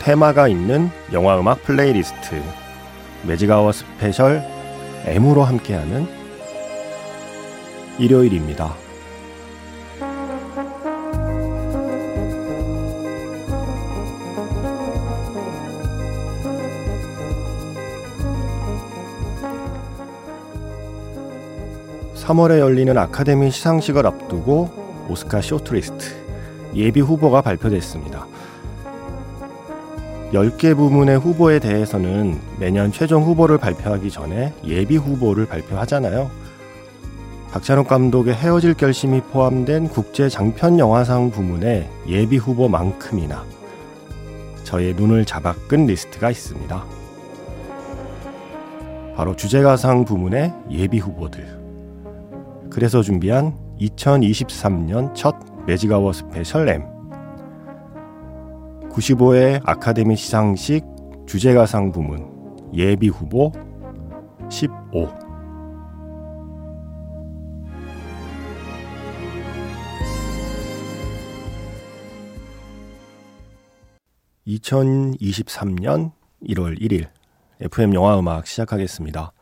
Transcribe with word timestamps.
테마가 0.00 0.48
있는 0.48 0.88
영화 1.12 1.38
음악 1.38 1.62
플레이리스트 1.62 2.42
매직아워 3.22 3.70
스페셜 3.70 4.42
M으로 5.04 5.44
함께하는 5.44 6.06
일요일입니다. 7.98 8.74
(3월에) 22.14 22.58
열리는 22.58 22.96
아카데미 22.96 23.50
시상식을 23.50 24.06
앞두고 24.06 25.06
오스카 25.10 25.42
shortlist 25.42 26.06
예비 26.74 27.00
후보가 27.00 27.42
발표됐습니다. 27.42 28.26
10개 30.32 30.76
부문의 30.76 31.18
후보에 31.18 31.58
대해서는 31.58 32.38
매년 32.58 32.92
최종 32.92 33.24
후보를 33.24 33.58
발표하기 33.58 34.10
전에 34.10 34.52
예비 34.64 34.96
후보를 34.96 35.46
발표하잖아요. 35.46 36.30
박찬욱 37.50 37.88
감독의 37.88 38.34
헤어질 38.34 38.74
결심이 38.74 39.20
포함된 39.20 39.88
국제 39.88 40.28
장편 40.28 40.78
영화상 40.78 41.32
부문의 41.32 41.88
예비 42.06 42.36
후보만큼이나 42.36 43.44
저의 44.62 44.94
눈을 44.94 45.24
잡아 45.24 45.52
끈 45.66 45.86
리스트가 45.86 46.30
있습니다. 46.30 46.84
바로 49.16 49.34
주제가상 49.34 50.04
부문의 50.04 50.54
예비 50.70 51.00
후보들. 51.00 51.58
그래서 52.70 53.02
준비한 53.02 53.52
2023년 53.80 55.12
첫 55.12 55.34
매직아워 55.66 56.12
스페셜 56.12 56.68
M 56.68 56.99
95회 58.92 59.60
아카데미 59.64 60.16
시상식 60.16 60.84
주제가상 61.26 61.92
부문 61.92 62.28
예비 62.74 63.08
후보 63.08 63.52
15 64.50 65.08
2023년 74.46 76.10
1월 76.48 76.80
1일 76.80 77.08
FM 77.60 77.94
영화 77.94 78.18
음악 78.18 78.46
시작하겠습니다. 78.46 79.32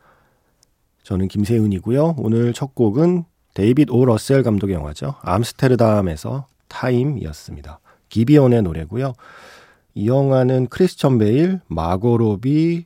저는 1.03 1.27
김세윤이고요. 1.27 2.15
오늘 2.17 2.53
첫 2.53 2.75
곡은 2.75 3.23
데이빗 3.55 3.89
오 3.89 4.05
러셀 4.05 4.43
감독의 4.43 4.75
영화죠. 4.75 5.15
암스테르담에서 5.21 6.45
Time이었습니다. 6.67 7.79
기비온의 8.09 8.63
노래고요. 8.63 9.13
이 9.95 10.07
영화는 10.07 10.67
크리스천 10.67 11.17
베일, 11.17 11.61
마고 11.67 12.17
로비, 12.17 12.85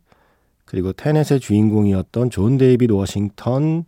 그리고 0.65 0.93
테넷의 0.93 1.39
주인공이었던 1.39 2.29
존 2.29 2.57
데이빗 2.57 2.91
워싱턴, 2.91 3.85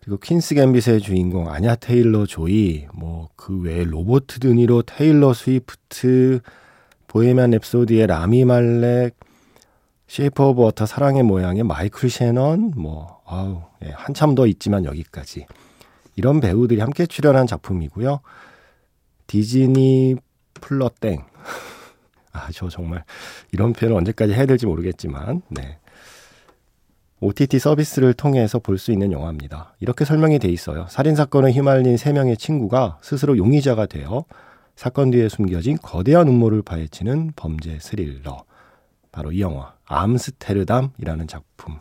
그리고 0.00 0.18
퀸스 0.18 0.54
갬빗의 0.54 1.00
주인공 1.00 1.50
아냐 1.50 1.74
테일러 1.76 2.26
조이, 2.26 2.86
뭐 2.94 3.28
그 3.36 3.58
외에 3.62 3.84
로버트 3.84 4.40
드니로, 4.40 4.82
테일러 4.82 5.32
스위프트, 5.32 6.40
보헤미안 7.06 7.52
랩소디의 7.52 8.06
라미 8.06 8.44
말렉, 8.44 9.16
Shape 10.06 10.48
of 10.50 10.62
Water 10.62 10.84
사랑의 10.86 11.22
모양의 11.22 11.62
마이클 11.62 12.10
셰넌, 12.10 12.72
뭐 12.76 13.20
아우 13.26 13.62
예, 13.84 13.90
한참 13.94 14.34
더 14.34 14.46
있지만 14.46 14.84
여기까지 14.84 15.46
이런 16.16 16.40
배우들이 16.40 16.80
함께 16.80 17.06
출연한 17.06 17.46
작품이고요. 17.46 18.20
디즈니 19.26 20.16
플러땡. 20.60 21.24
아, 22.32 22.48
저 22.52 22.68
정말 22.68 23.04
이런 23.52 23.72
표현을 23.72 23.96
언제까지 23.98 24.32
해야 24.34 24.46
될지 24.46 24.66
모르겠지만, 24.66 25.42
네. 25.48 25.78
OTT 27.20 27.58
서비스를 27.58 28.14
통해서 28.14 28.60
볼 28.60 28.78
수 28.78 28.92
있는 28.92 29.10
영화입니다. 29.10 29.74
이렇게 29.80 30.04
설명이 30.04 30.38
돼 30.38 30.48
있어요. 30.48 30.86
살인사건에 30.88 31.50
휘말린 31.50 31.96
3명의 31.96 32.38
친구가 32.38 32.98
스스로 33.02 33.36
용의자가 33.36 33.86
되어 33.86 34.24
사건 34.76 35.10
뒤에 35.10 35.28
숨겨진 35.28 35.78
거대한 35.78 36.28
음모를 36.28 36.62
파헤치는 36.62 37.32
범죄 37.34 37.78
스릴러. 37.80 38.44
바로 39.10 39.32
이 39.32 39.40
영화, 39.40 39.74
암스테르담이라는 39.86 41.26
작품. 41.26 41.78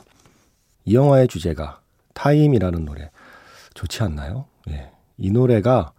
이 0.86 0.96
영화의 0.96 1.28
주제가 1.28 1.82
Time이라는 2.16 2.84
노래. 2.86 3.12
좋지 3.76 4.02
않나요? 4.02 4.46
예. 4.70 4.90
이 5.20 5.30
노래가 5.30 5.92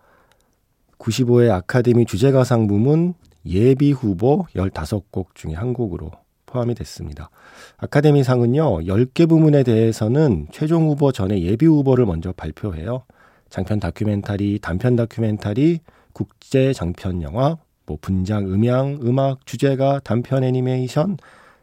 95회 0.98 1.50
아카데미 1.50 2.04
주제가상 2.06 2.66
부문 2.66 3.14
예비 3.46 3.92
후보 3.92 4.46
15곡 4.54 5.34
중에 5.34 5.54
한 5.54 5.72
곡으로 5.72 6.10
포함이 6.46 6.74
됐습니다. 6.74 7.30
아카데미 7.76 8.24
상은요, 8.24 8.80
10개 8.80 9.28
부문에 9.28 9.62
대해서는 9.62 10.48
최종 10.50 10.88
후보 10.88 11.12
전에 11.12 11.42
예비 11.42 11.66
후보를 11.66 12.06
먼저 12.06 12.32
발표해요. 12.32 13.04
장편 13.50 13.80
다큐멘터리, 13.80 14.58
단편 14.60 14.96
다큐멘터리, 14.96 15.80
국제 16.12 16.72
장편 16.72 17.22
영화, 17.22 17.56
뭐 17.86 17.98
분장, 18.00 18.46
음향, 18.46 19.00
음악, 19.02 19.46
주제가, 19.46 20.00
단편 20.04 20.44
애니메이션, 20.44 21.16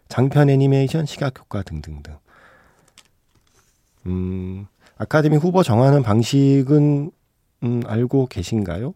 장편 0.07 0.50
애니메이션, 0.50 1.06
시각 1.06 1.40
효과 1.40 1.62
등등등. 1.62 2.16
음, 4.06 4.67
아카데미 4.97 5.38
후보 5.38 5.63
정하는 5.63 6.03
방식은 6.03 7.12
음, 7.63 7.81
알고 7.85 8.28
계신가요? 8.28 8.94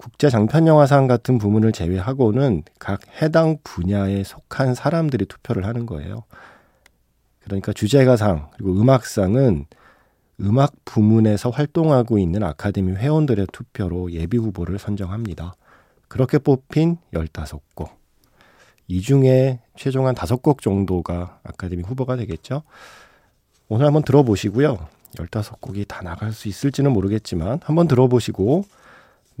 국제 0.00 0.30
장편 0.30 0.66
영화상 0.66 1.06
같은 1.06 1.36
부문을 1.36 1.72
제외하고는 1.72 2.62
각 2.78 3.02
해당 3.20 3.58
분야에 3.62 4.24
속한 4.24 4.74
사람들이 4.74 5.26
투표를 5.26 5.66
하는 5.66 5.84
거예요. 5.84 6.24
그러니까 7.44 7.74
주제가상 7.74 8.48
그리고 8.54 8.80
음악상은 8.80 9.66
음악 10.40 10.72
부문에서 10.86 11.50
활동하고 11.50 12.18
있는 12.18 12.42
아카데미 12.42 12.92
회원들의 12.92 13.48
투표로 13.52 14.12
예비 14.12 14.38
후보를 14.38 14.78
선정합니다. 14.78 15.52
그렇게 16.08 16.38
뽑힌 16.38 16.96
15곡. 17.12 17.90
이 18.88 19.02
중에 19.02 19.60
최종 19.76 20.06
한 20.06 20.14
5곡 20.14 20.62
정도가 20.62 21.40
아카데미 21.42 21.82
후보가 21.82 22.16
되겠죠. 22.16 22.62
오늘 23.68 23.84
한번 23.84 24.02
들어보시고요. 24.02 24.78
15곡이 25.16 25.86
다 25.86 26.00
나갈 26.00 26.32
수 26.32 26.48
있을지는 26.48 26.90
모르겠지만 26.90 27.60
한번 27.62 27.86
들어보시고 27.86 28.64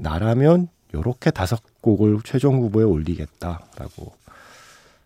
나라면 0.02 0.68
요렇게 0.94 1.30
다섯 1.30 1.62
곡을 1.80 2.20
최종 2.24 2.60
후보에 2.62 2.84
올리겠다라고 2.84 4.12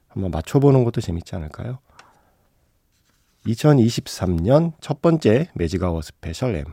한번 0.09 0.31
맞춰보는 0.31 0.85
것도 0.85 1.01
재밌지 1.01 1.35
않을까요? 1.37 1.79
2023년 3.47 4.73
첫 4.81 5.03
번째 5.03 5.49
매직아워 5.55 6.01
스페셜 6.01 6.55
M 6.57 6.67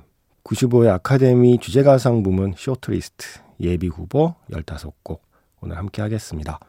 95회 0.43 0.87
아카데미 0.89 1.59
주제가상 1.59 2.23
부문 2.23 2.53
shortlist 2.57 3.39
예비 3.59 3.87
후보 3.87 4.35
15곡 4.49 5.19
오늘 5.61 5.77
함께 5.77 6.01
하겠습니다. 6.01 6.59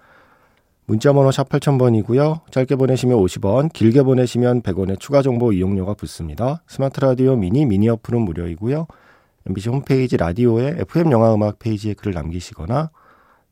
문자번호 0.87 1.31
샵 1.31 1.48
8000번이고요. 1.48 2.50
짧게 2.50 2.76
보내시면 2.76 3.16
50원, 3.19 3.72
길게 3.72 4.02
보내시면 4.02 4.62
100원의 4.62 4.98
추가 4.98 5.22
정보 5.22 5.52
이용료가 5.52 5.94
붙습니다. 5.94 6.62
스마트 6.66 7.00
라디오 7.00 7.37
미니 7.37 7.64
미니 7.64 7.88
어플은 7.88 8.20
무료이고요. 8.20 8.87
MBC 9.47 9.71
홈페이지 9.71 10.17
라디오의 10.17 10.77
FM 10.79 11.11
영화 11.11 11.35
음악 11.35 11.59
페이지에 11.59 11.94
글을 11.94 12.12
남기시거나 12.12 12.91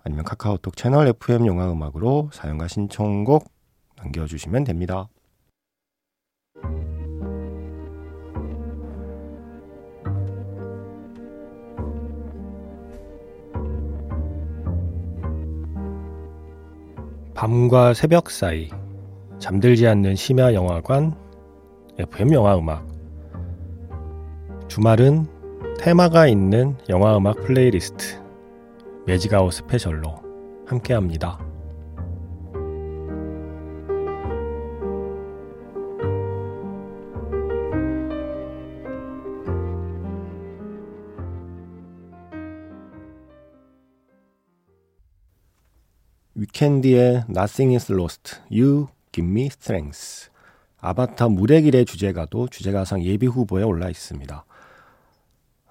아니면 0.05 0.25
카카오톡 0.25 0.77
채널 0.77 1.09
FM 1.09 1.47
영화 1.47 1.71
음악으로 1.71 2.31
사연과 2.33 2.69
신청곡 2.69 3.51
남겨주시면 3.97 4.65
됩니다. 4.65 5.09
밤과 17.35 17.95
새벽 17.95 18.31
사이 18.31 18.69
잠들지 19.39 19.89
않는 19.89 20.15
심야 20.15 20.53
영화관 20.53 21.17
FM 21.99 22.33
영화 22.35 22.57
음악 22.57 22.87
주말은 24.69 25.40
테마가 25.81 26.27
있는 26.27 26.77
영화 26.91 27.17
음악 27.17 27.43
플레이리스트 27.43 28.23
매직아워 29.07 29.51
스페셜로 29.55 30.21
함께합니다. 30.67 31.39
위켄드의 46.35 47.25
Nothing 47.31 47.75
is 47.75 47.91
Lost, 47.91 48.37
You 48.53 48.89
Give 49.13 49.27
Me 49.27 49.47
Strength 49.47 50.29
아바타 50.83 51.29
물의 51.29 51.63
길의 51.63 51.87
주제가도 51.87 52.49
주제가상 52.49 53.03
예비 53.03 53.27
후보에 53.27 53.63
올라 53.63 53.89
있습니다. 53.89 54.45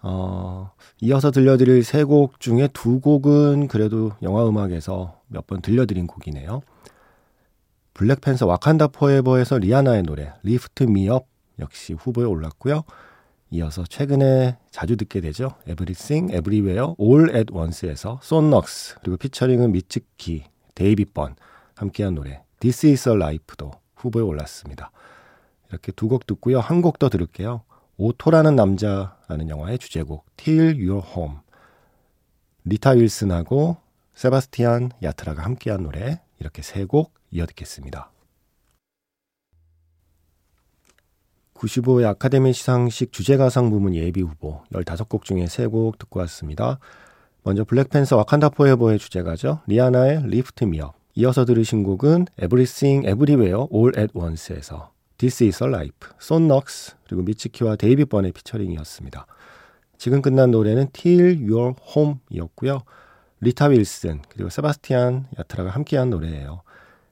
어, 0.02 0.72
이어서 1.02 1.32
들려드릴 1.32 1.84
세 1.84 2.04
곡 2.06 2.40
중에 2.40 2.70
두 2.74 3.00
곡은 3.02 3.68
그래도 3.68 4.12
영화 4.22 4.48
음악에서 4.48 5.20
몇 5.28 5.46
번 5.48 5.62
들려드린 5.62 6.08
곡이네요. 6.08 6.62
블랙팬서 7.94 8.46
와칸다 8.46 8.88
포에버에서 8.88 9.58
리아나의 9.58 10.04
노래 10.04 10.34
Lift 10.44 10.84
Me 10.84 11.06
Up 11.06 11.28
역시 11.60 11.94
후보에 11.94 12.26
올랐고요. 12.26 12.84
이어서 13.52 13.84
최근에 13.84 14.58
자주 14.72 14.96
듣게 14.96 15.22
되죠. 15.22 15.50
Everywhere, 16.32 16.94
All 17.00 17.36
at 17.36 17.52
Once에서 17.52 18.20
손 18.22 18.44
럭스 18.44 18.96
그리고 19.02 19.18
피처링은 19.18 19.72
미츠키, 19.72 20.44
데이빗 20.76 21.06
번 21.06 21.36
함께한 21.76 22.16
노래 22.16 22.44
is 22.64 23.10
a 23.10 23.16
Life도 23.16 23.72
후보에 23.96 24.22
올랐습니다. 24.24 24.92
이렇게 25.70 25.92
두 25.92 26.08
곡 26.08 26.26
듣고요. 26.28 26.60
한 26.60 26.82
곡 26.82 27.00
더 27.00 27.10
들을게요. 27.10 27.64
오토라는 28.02 28.56
남자라는 28.56 29.50
영화의 29.50 29.78
주제곡 29.78 30.26
Till 30.38 30.76
You're 30.90 31.06
Home 31.06 31.36
리타 32.64 32.92
윌슨하고 32.92 33.76
세바스티안 34.14 34.92
야트라가 35.04 35.44
함께한 35.44 35.84
노래 35.84 36.22
이렇게 36.40 36.62
세 36.62 36.86
곡 36.86 37.14
이어 37.32 37.46
듣겠습니다. 37.46 38.10
95회 41.54 42.06
아카데미 42.06 42.54
시상식 42.54 43.12
주제가상 43.12 43.70
부문 43.70 43.94
예비 43.96 44.22
후보 44.22 44.64
15곡 44.72 45.24
중에 45.24 45.44
3곡 45.44 46.00
듣고 46.00 46.22
왔습니다. 46.22 46.80
먼저 47.44 47.66
블랙팬서 47.66 48.16
와칸다 48.16 48.50
포에버의 48.50 48.98
주제가죠. 48.98 49.60
리아나의 49.68 50.26
Lift 50.26 50.64
Me 50.64 50.77
Up. 50.77 50.96
이어서 51.16 51.44
들으신 51.44 51.84
곡은 51.84 52.28
Everything 52.42 53.06
Everywhere 53.06 53.66
All 53.74 53.92
at 54.00 54.18
Once에서 54.18 54.94
This 55.20 55.44
is 55.44 55.62
a 55.62 55.68
Life, 55.68 56.10
손 56.18 56.48
럭스 56.48 56.96
그리고 57.06 57.24
미츠키와 57.24 57.76
데이빗 57.76 58.06
번의 58.06 58.32
피처링이었습니다. 58.32 59.28
지금 59.98 60.22
끝난 60.22 60.52
노래는 60.52 60.92
Till 60.94 61.52
You're 61.52 61.76
Home이었고요. 61.94 62.80
리타 63.42 63.66
윌슨 63.68 64.22
그리고 64.30 64.50
세바스티안 64.50 65.28
야트라가 65.38 65.72
함께한 65.72 66.10
노래예요. 66.10 66.62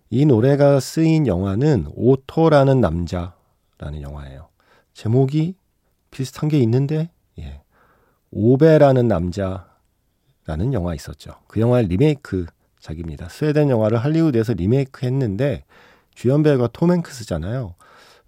이 0.10 0.26
노래가 0.26 0.80
쓰인 0.80 1.28
영화는 1.28 1.88
오토라는 1.96 2.80
남자라는 2.80 4.02
영화예요. 4.02 4.48
제목이 4.94 5.56
비슷한 6.10 6.48
게 6.48 6.60
있는데 6.60 7.10
예. 7.40 7.62
오베라는 8.32 9.10
남자라는 9.10 10.72
영화 10.72 10.96
있었죠. 10.96 11.36
그 11.48 11.60
영화의 11.60 11.88
리메이크 11.88 12.46
작입니다. 12.80 13.28
스웨덴 13.28 13.70
영화를 13.70 13.98
할리우드에서 13.98 14.54
리메이크 14.54 15.06
했는데 15.06 15.66
주연 16.18 16.42
배우가 16.42 16.68
톰 16.74 16.92
행크스잖아요. 16.92 17.76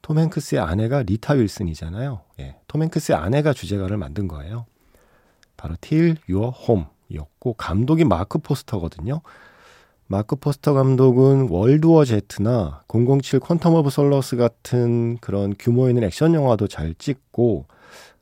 톰 0.04 0.20
행크스의 0.20 0.62
아내가 0.62 1.02
리타 1.02 1.34
윌슨이잖아요. 1.34 2.22
예. 2.40 2.56
톰 2.68 2.84
행크스의 2.84 3.18
아내가 3.18 3.52
주제가를 3.52 3.98
만든 3.98 4.28
거예요. 4.28 4.68
바로 5.58 5.74
Till 5.82 6.18
You're 6.30 6.56
Home이었고 6.56 7.54
감독이 7.54 8.04
마크 8.04 8.38
포스터거든요. 8.38 9.22
마크 10.06 10.36
포스터 10.36 10.74
감독은 10.74 11.48
World 11.50 12.06
War 12.06 12.45
Z나 12.45 12.84
007 12.88 13.40
Quantum 13.40 13.74
of 13.74 13.90
Solace 13.90 14.36
같은 14.36 15.18
그런 15.18 15.56
규모 15.58 15.90
있는 15.90 16.04
액션 16.04 16.36
영화도 16.36 16.68
잘 16.68 16.94
찍고 16.94 17.66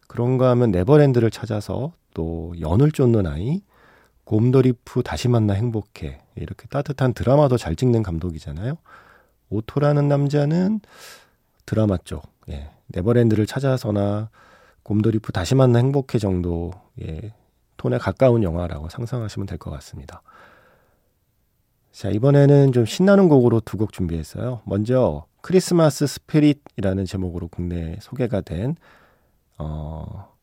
그런가 0.07 0.49
하면 0.51 0.71
네버랜드를 0.71 1.29
찾아서 1.29 1.91
또 2.13 2.53
연을 2.61 2.93
쫓는 2.93 3.27
아이 3.27 3.61
곰돌이 4.23 4.86
푸 4.86 5.03
다시 5.03 5.27
만나 5.27 5.55
행복해 5.55 6.21
이렇게 6.35 6.67
따뜻한 6.69 7.13
드라마도 7.13 7.57
잘 7.57 7.75
찍는 7.75 8.01
감독이잖아요. 8.01 8.77
오토라는 9.49 10.07
남자는 10.07 10.81
드라마 11.65 11.97
쪽, 11.97 12.23
예. 12.49 12.69
네버랜드를 12.87 13.45
찾아서나 13.45 14.29
곰돌이 14.83 15.21
푸 15.21 15.31
다시 15.31 15.55
만나 15.55 15.79
행복해 15.79 16.17
정도, 16.19 16.71
예. 17.01 17.33
톤에 17.77 17.97
가까운 17.97 18.43
영화라고 18.43 18.89
상상하시면 18.89 19.45
될 19.47 19.57
것 19.57 19.69
같습니다. 19.71 20.21
자, 21.91 22.09
이번에는 22.09 22.71
좀 22.73 22.85
신나는 22.85 23.27
곡으로 23.29 23.59
두 23.61 23.77
곡 23.77 23.91
준비했어요. 23.93 24.61
먼저 24.65 25.25
크리스마스 25.41 26.07
Spirit이라는 26.07 27.05
제목으로 27.05 27.47
국내에 27.47 27.97
소개가 28.01 28.41
된 28.41 28.75
어, 29.57 30.33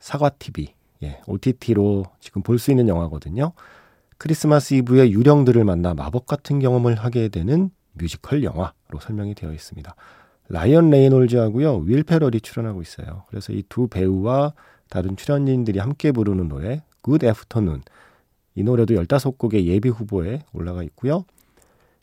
사과 0.00 0.28
TV, 0.30 0.74
예, 1.02 1.20
OTT로 1.26 2.04
지금 2.20 2.42
볼 2.42 2.58
수 2.58 2.70
있는 2.70 2.88
영화거든요. 2.88 3.52
크리스마스 4.18 4.74
이브에 4.74 5.10
유령들을 5.10 5.64
만나 5.64 5.94
마법 5.94 6.26
같은 6.26 6.58
경험을 6.60 6.94
하게 6.96 7.28
되는 7.28 7.70
뮤지컬 7.94 8.42
영화로 8.42 9.00
설명이 9.00 9.34
되어 9.34 9.52
있습니다. 9.52 9.94
라이언 10.48 10.90
레이놀즈하고요, 10.90 11.78
윌 11.86 12.02
페럴이 12.02 12.40
출연하고 12.40 12.82
있어요. 12.82 13.24
그래서 13.28 13.52
이 13.52 13.62
두 13.68 13.88
배우와 13.88 14.52
다른 14.90 15.16
출연진들이 15.16 15.78
함께 15.78 16.12
부르는 16.12 16.48
노래, 16.48 16.82
Good 17.02 17.26
Afternoon. 17.26 17.82
이 18.54 18.62
노래도 18.62 18.94
15곡의 18.94 19.64
예비 19.64 19.88
후보에 19.88 20.42
올라가 20.52 20.82
있고요. 20.84 21.24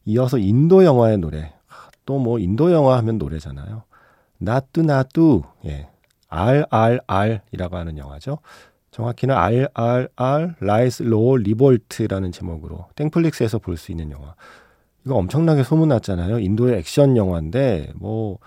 이어서 0.06 0.38
인도 0.38 0.84
영화의 0.84 1.18
노래. 1.20 1.54
또 2.06 2.18
뭐 2.18 2.40
인도 2.40 2.72
영화 2.72 2.98
하면 2.98 3.18
노래잖아요. 3.20 3.84
나뚜 4.40 4.82
나뚜. 4.82 5.44
예. 5.66 5.88
RRR이라고 6.30 7.78
하는 7.78 7.98
영화죠. 7.98 8.40
정확히는 8.90 9.36
RRR 9.36 10.56
Rise 10.60 11.04
Roar 11.04 11.38
Revolt라는 11.38 12.32
제목으로 12.32 12.88
땡플릭스에서 12.96 13.60
볼 13.60 13.78
수 13.78 13.92
있는 13.92 14.12
영화. 14.12 14.36
이거 15.06 15.16
엄청나게 15.16 15.64
소문났잖아요. 15.64 16.40
인도의 16.40 16.78
액션 16.78 17.18
영화인데 17.18 17.92
뭐 17.96 18.38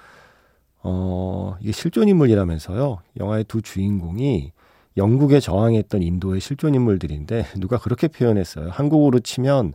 어, 0.82 1.56
이게 1.60 1.72
실존 1.72 2.08
인물이라면서요. 2.08 2.98
영화의 3.18 3.44
두 3.44 3.62
주인공이 3.62 4.52
영국에 4.96 5.40
저항했던 5.40 6.02
인도의 6.02 6.40
실존 6.40 6.74
인물들인데 6.74 7.46
누가 7.58 7.78
그렇게 7.78 8.08
표현했어요. 8.08 8.70
한국으로 8.70 9.20
치면 9.20 9.74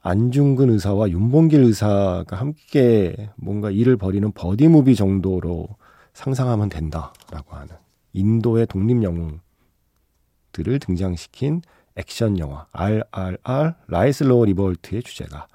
안중근 0.00 0.70
의사와 0.70 1.10
윤봉길 1.10 1.62
의사가 1.62 2.36
함께 2.36 3.30
뭔가 3.36 3.70
일을 3.70 3.96
벌이는 3.96 4.32
buddy 4.32 4.68
movie 4.68 4.94
정도로 4.94 5.68
상상하면 6.12 6.68
된다라고 6.68 7.56
하는 7.56 7.74
인도의 8.12 8.66
독립 8.66 9.02
영웅들을 9.02 9.40
등장시킨 10.80 11.60
액션 11.96 12.38
영화 12.38 12.66
RRR 12.72 13.74
Rise 13.88 14.16
Roar 14.16 14.44
Revolt의 14.44 15.02
주제가 15.02 15.48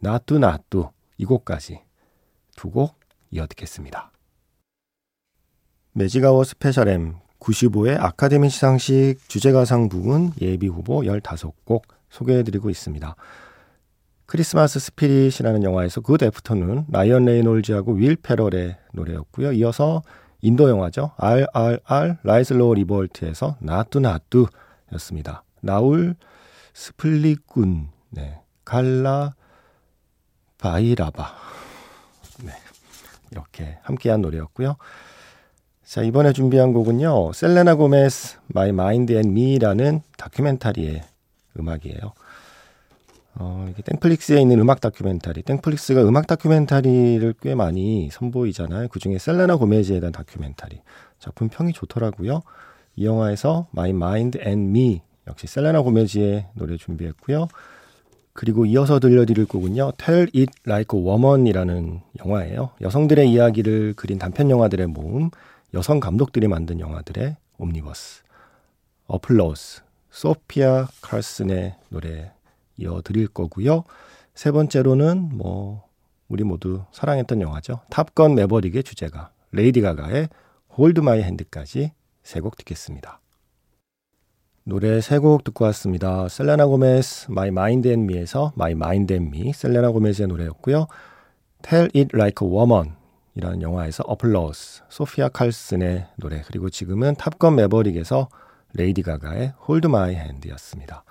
나뚜 0.00 0.38
나뚜 0.38 0.88
이 1.18 1.24
곡까지 1.24 1.80
두 2.56 2.70
곡 2.70 2.98
이어 3.30 3.46
듣겠습니다. 3.46 4.10
매지가워 5.92 6.44
스페셜 6.44 6.88
M 6.88 7.14
95회 7.38 7.98
아카데미 7.98 8.50
시상식 8.50 9.28
주제가상 9.28 9.88
부분 9.88 10.32
예비 10.40 10.66
후보 10.68 11.00
15곡 11.00 11.82
소개해드리고 12.10 12.70
있습니다. 12.70 13.14
크리스마스 14.26 14.78
Spirit이라는 14.78 15.62
영화에서 15.64 16.00
Good 16.00 16.22
Afternoon 16.22 16.86
라이언 16.90 17.24
레이놀즈하고 17.24 17.94
윌 17.94 18.16
페럴의 18.16 18.76
노래였고요. 18.92 19.52
이어서 19.52 20.02
인도 20.42 20.68
영화죠. 20.68 21.12
RRR 21.16 22.16
Rise 22.22 22.48
Roar 22.48 22.74
Revolt에서 22.74 23.56
나뚜 23.60 24.00
나뚜였습니다. 24.00 25.44
나울 25.60 26.14
시플리군지 26.74 27.88
네. 28.10 28.40
칼라 28.64 29.34
바이라바 30.60 31.34
네. 32.44 32.52
이렇게 33.30 33.78
함께한 33.82 34.20
노래였고요. 34.20 34.76
자, 35.84 36.02
이번에 36.02 36.32
준비한 36.32 36.72
곡은요. 36.72 37.32
셀레나 37.32 37.74
고메스 37.74 38.38
My 38.54 38.68
Mind 38.68 39.12
and 39.12 39.30
Me라는 39.30 40.02
다큐멘터리의 40.16 41.02
음악이에요. 41.58 42.12
어, 43.36 43.66
이게 43.70 43.82
땡플릭스에 43.82 44.40
있는 44.40 44.60
음악 44.60 44.80
다큐멘터리. 44.80 45.42
땡플릭스가 45.42 46.02
음악 46.02 46.26
다큐멘터리를 46.26 47.34
꽤 47.40 47.54
많이 47.54 48.08
선보이잖아요. 48.12 48.88
그 48.88 49.00
중에 49.00 49.18
셀레나 49.18 49.56
고메즈에 49.56 50.00
대한 50.00 50.12
다큐멘터리. 50.12 50.80
작품 51.18 51.48
평이 51.48 51.72
좋더라고요. 51.72 52.42
이 52.96 53.06
영화에서 53.06 53.66
Mind 53.76 54.38
and 54.38 54.68
Me 54.68 55.02
역시 55.26 55.46
셀레나 55.46 55.82
고메즈의 55.82 56.48
노래 56.54 56.76
준비했고요. 56.76 57.48
그리고 58.32 58.64
이어서 58.64 59.00
들려드릴 59.00 59.46
곡은요. 59.46 59.92
Tell 59.98 60.28
It 60.34 60.52
Like 60.66 60.98
a 60.98 61.04
Woman이라는 61.04 62.00
영화예요. 62.24 62.70
여성들의 62.80 63.30
이야기를 63.30 63.94
그린 63.94 64.18
단편 64.18 64.50
영화들의 64.50 64.86
모음. 64.86 65.30
여성 65.74 66.00
감독들이 66.00 66.48
만든 66.48 66.80
영화들의 66.80 67.36
옴니버스, 67.58 68.22
Applause, 69.06 69.82
소피아 70.10 70.88
칼슨의 71.00 71.76
노래 71.90 72.32
이어드릴 72.76 73.28
거고요. 73.28 73.84
세 74.34 74.50
번째로는 74.50 75.30
뭐 75.36 75.84
우리 76.28 76.42
모두 76.44 76.84
사랑했던 76.92 77.40
영화죠. 77.40 77.80
탑건 77.90 78.34
매버릭의 78.34 78.82
주제가 78.82 79.30
레이디 79.52 79.80
가가의 79.80 80.28
Hold 80.76 81.00
My 81.00 81.22
Hand까지 81.22 81.92
세 82.22 82.40
곡 82.40 82.56
듣겠습니다. 82.56 83.20
노래 84.64 85.00
세 85.00 85.18
곡 85.18 85.44
듣고 85.44 85.64
왔습니다. 85.66 86.28
셀레나 86.28 86.66
고메스 86.66 87.30
My 87.30 87.48
Mind 87.48 87.88
and 87.88 88.12
Me에서 88.12 88.52
My 88.56 88.72
Mind 88.72 89.12
and 89.12 89.36
Me 89.36 89.52
셀레나 89.52 89.90
고메스의 89.90 90.28
노래였고요. 90.28 90.86
Tell 91.62 91.88
It 91.94 92.10
Like 92.14 92.46
a 92.46 92.52
Woman 92.52 92.92
이라는 93.34 93.62
영화에서 93.62 94.04
어플러스 94.06 94.82
소피아 94.88 95.28
칼슨의 95.30 96.06
노래 96.16 96.42
그리고 96.46 96.68
지금은 96.68 97.14
탑건 97.14 97.56
매버릭에서 97.56 98.28
레이디 98.74 99.02
가가의 99.02 99.54
Hold 99.66 99.86
My 99.86 100.14
Hand였습니다. 100.14 101.04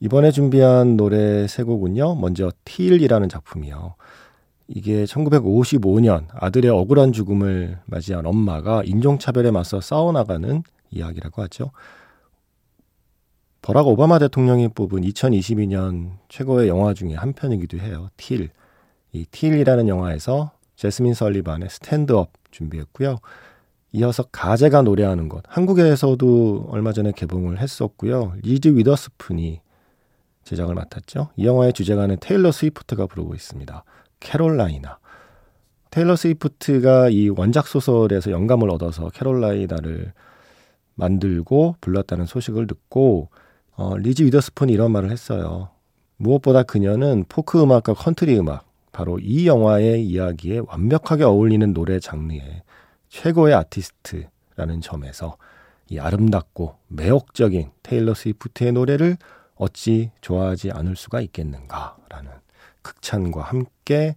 이번에 0.00 0.30
준비한 0.30 0.96
노래 0.96 1.46
세 1.48 1.64
곡은요. 1.64 2.14
먼저 2.14 2.52
틸이라는 2.64 3.28
작품이요. 3.28 3.96
이게 4.68 5.04
1955년 5.04 6.26
아들의 6.32 6.70
억울한 6.70 7.12
죽음을 7.12 7.80
맞이한 7.86 8.24
엄마가 8.24 8.82
인종차별에 8.84 9.50
맞서 9.50 9.80
싸워나가는 9.80 10.62
이야기라고 10.90 11.42
하죠. 11.42 11.70
버락 13.62 13.88
오바마 13.88 14.18
대통령이 14.18 14.68
뽑은 14.68 15.02
2022년 15.02 16.12
최고의 16.28 16.68
영화 16.68 16.94
중에 16.94 17.14
한 17.14 17.32
편이기도 17.32 17.78
해요. 17.78 18.08
틸. 18.16 18.50
이 19.12 19.26
틸이라는 19.30 19.88
영화에서 19.88 20.52
제스민 20.76 21.14
설리반의 21.14 21.68
Stand 21.70 22.14
Up 22.14 22.32
준비했고요. 22.50 23.18
이어서 23.92 24.22
가재가 24.24 24.82
노래하는 24.82 25.28
것. 25.28 25.42
한국에서도 25.48 26.68
얼마 26.70 26.92
전에 26.92 27.12
개봉을 27.12 27.58
했었고요. 27.58 28.34
리즈 28.42 28.68
위더스푼이 28.68 29.60
제작을 30.44 30.74
맡았죠. 30.74 31.30
이 31.36 31.46
영화의 31.46 31.72
주제가는 31.72 32.16
테일러 32.20 32.52
스위프트가 32.52 33.06
부르고 33.06 33.34
있습니다. 33.34 33.84
캐롤라이나. 34.20 34.98
테일러 35.90 36.16
스위프트가 36.16 37.08
이 37.10 37.28
원작 37.28 37.66
소설에서 37.66 38.30
영감을 38.30 38.70
얻어서 38.70 39.08
캐롤라이나를 39.10 40.12
만들고 40.98 41.76
불렀다는 41.80 42.26
소식을 42.26 42.66
듣고 42.66 43.30
어, 43.76 43.96
리즈 43.96 44.22
위더스푼이 44.24 44.72
이런 44.72 44.90
말을 44.90 45.10
했어요. 45.10 45.70
무엇보다 46.16 46.64
그녀는 46.64 47.24
포크 47.28 47.62
음악과 47.62 47.94
컨트리 47.94 48.36
음악, 48.38 48.66
바로 48.90 49.20
이 49.20 49.46
영화의 49.46 50.04
이야기에 50.04 50.62
완벽하게 50.66 51.22
어울리는 51.22 51.72
노래 51.72 52.00
장르의 52.00 52.62
최고의 53.08 53.54
아티스트라는 53.54 54.80
점에서 54.82 55.36
이 55.88 56.00
아름답고 56.00 56.76
매혹적인 56.88 57.70
테일러 57.82 58.14
스위프트의 58.14 58.72
노래를 58.72 59.16
어찌 59.54 60.10
좋아하지 60.20 60.72
않을 60.72 60.96
수가 60.96 61.20
있겠는가라는 61.20 62.32
극찬과 62.82 63.42
함께 63.42 64.16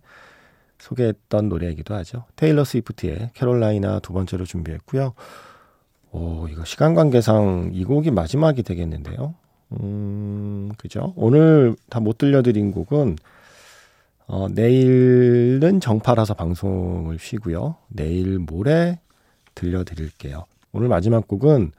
소개했던 0.79 1.50
노래이기도 1.50 1.93
하죠. 1.93 2.25
테일러 2.35 2.63
스위프트의 2.63 3.31
캐롤라이나 3.35 4.00
두 4.00 4.13
번째로 4.13 4.45
준비했고요. 4.45 5.13
오, 6.12 6.48
이거 6.50 6.65
시간 6.65 6.94
관계상 6.94 7.72
이 7.74 7.84
곡이 7.86 8.12
마지막이 8.12 8.63
되겠는데요. 8.63 9.34
음, 9.80 10.72
그죠? 10.77 11.13
오늘 11.15 11.75
다 11.89 12.00
못 12.00 12.18
들려드린 12.18 12.72
곡은 12.72 13.15
어, 14.27 14.48
내일은 14.50 15.80
정파라서 15.80 16.34
방송을 16.34 17.18
쉬고요. 17.20 17.75
내일 17.88 18.39
모레 18.39 19.00
들려드릴게요. 19.56 20.46
오늘 20.74 20.88
마지막 20.88 21.27
곡은 21.27 21.72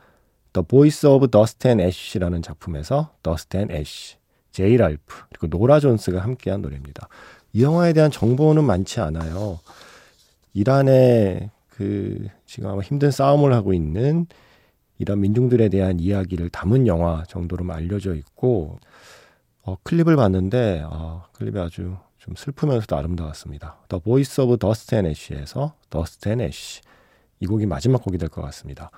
The 0.52 0.66
Voice 0.66 1.08
of 1.08 1.28
Dust 1.28 1.66
and 1.68 1.82
Ash라는 1.82 2.42
작품에서 2.42 3.10
Dust 3.22 3.56
and 3.56 3.74
Ash, 3.74 4.16
제이 4.50 4.76
랄프 4.76 5.14
그리고 5.30 5.46
노라 5.46 5.80
존스가 5.80 6.20
함께한 6.20 6.60
노래입니다. 6.62 7.08
이 7.54 7.62
영화에 7.62 7.92
대한 7.94 8.10
정보는 8.10 8.64
많지 8.64 9.00
않아요. 9.00 9.60
이란의 10.54 11.50
그 11.76 12.28
지금 12.44 12.68
아마 12.68 12.82
힘든 12.82 13.10
싸움을 13.10 13.52
하고 13.52 13.72
있는 13.72 14.26
이런 14.98 15.20
민중들에 15.20 15.68
대한 15.68 15.98
이야기를 15.98 16.50
담은 16.50 16.86
영화 16.86 17.24
정도로만 17.28 17.76
알려져 17.76 18.14
있고 18.14 18.78
어, 19.64 19.76
클립을 19.82 20.16
봤는데 20.16 20.82
어, 20.86 21.24
클립이 21.32 21.58
아주 21.58 21.96
좀 22.18 22.34
슬프면서도 22.36 22.96
아름다웠습니다. 22.96 23.78
The 23.88 24.02
Voice 24.02 24.44
of 24.44 24.56
Dust 24.58 24.94
and 24.94 25.08
Ash에서 25.08 25.74
Dust 25.90 26.28
and 26.28 26.44
Ash 26.44 26.82
이 27.40 27.46
곡이 27.46 27.66
마지막 27.66 28.02
곡이 28.04 28.18
될 28.18 28.28
것 28.28 28.42
같습니다. 28.42 28.90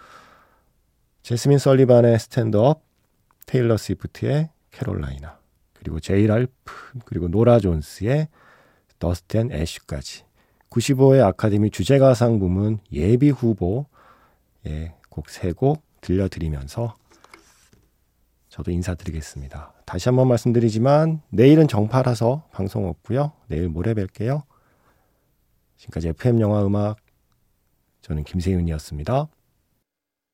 제스민 1.22 1.56
설리반의 1.58 2.18
Stand 2.18 2.58
Up, 2.58 2.82
테일러 3.46 3.78
스위프트의 3.78 4.50
캐롤라이나, 4.72 5.38
그리고 5.72 6.00
제이 6.00 6.26
랄프, 6.26 6.98
그리고 7.06 7.28
노라 7.28 7.60
존스의 7.60 8.28
Dust 8.98 9.38
and 9.38 9.52
Ash까지 9.52 10.24
95회 10.74 11.24
아카데미 11.24 11.70
주제가상 11.70 12.40
부문 12.40 12.80
예비 12.92 13.30
후보의 13.30 13.86
곡세 15.08 15.52
곡 15.52 15.82
들려드리면서 16.00 16.96
저도 18.48 18.70
인사드리겠습니다. 18.72 19.72
다시 19.86 20.08
한번 20.08 20.28
말씀드리지만 20.28 21.22
내일은 21.30 21.68
정파라서 21.68 22.48
방송 22.52 22.88
없고요. 22.88 23.32
내일 23.46 23.68
모레 23.68 23.94
뵐게요. 23.94 24.42
지금까지 25.76 26.08
FM 26.08 26.40
영화 26.40 26.64
음악 26.66 26.96
저는 28.00 28.24
김세윤이었습니다. 28.24 29.28